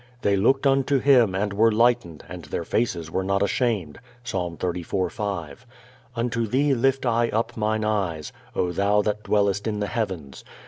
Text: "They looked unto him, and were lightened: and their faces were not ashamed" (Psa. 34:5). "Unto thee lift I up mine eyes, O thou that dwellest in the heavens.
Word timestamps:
"They 0.23 0.35
looked 0.35 0.65
unto 0.65 0.97
him, 0.97 1.35
and 1.35 1.53
were 1.53 1.71
lightened: 1.71 2.23
and 2.27 2.45
their 2.45 2.63
faces 2.63 3.11
were 3.11 3.23
not 3.23 3.43
ashamed" 3.43 3.99
(Psa. 4.23 4.37
34:5). 4.37 5.57
"Unto 6.15 6.47
thee 6.47 6.73
lift 6.73 7.05
I 7.05 7.29
up 7.29 7.55
mine 7.55 7.85
eyes, 7.85 8.33
O 8.55 8.71
thou 8.71 9.03
that 9.03 9.21
dwellest 9.21 9.67
in 9.67 9.79
the 9.79 9.85
heavens. 9.85 10.43